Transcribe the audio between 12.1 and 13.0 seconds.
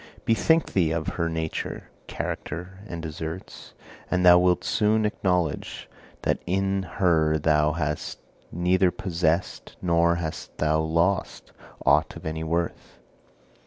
of any worth.